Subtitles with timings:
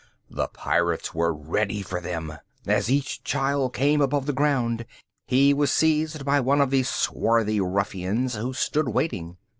[0.31, 2.33] The Pirates were ready for them.
[2.65, 4.87] As each child came above the ground,
[5.27, 9.37] he was seized by one of the swarthy ruffians who stood waiting.